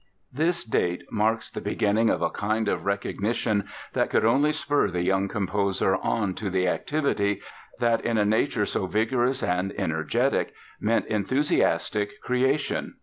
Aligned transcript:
This 0.33 0.63
date 0.63 1.03
marks 1.11 1.51
the 1.51 1.61
beginning 1.61 2.09
of 2.09 2.23
a 2.23 2.31
kind 2.31 2.67
of 2.67 2.85
recognition 2.87 3.65
that 3.93 4.09
could 4.09 4.25
only 4.25 4.51
spur 4.51 4.87
the 4.89 5.03
young 5.03 5.27
composer 5.27 5.95
on 5.97 6.33
to 6.37 6.49
the 6.49 6.67
activity 6.67 7.39
that 7.79 8.03
in 8.03 8.17
a 8.17 8.25
nature 8.25 8.65
so 8.65 8.87
vigorous 8.87 9.43
and 9.43 9.71
energetic 9.77 10.55
meant 10.79 11.05
enthusiastic 11.05 12.19
creation. 12.23 12.95